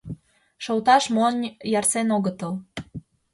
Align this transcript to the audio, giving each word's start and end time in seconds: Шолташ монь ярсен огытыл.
Шолташ 0.63 1.03
монь 1.15 1.41
ярсен 1.79 2.07
огытыл. 2.17 2.53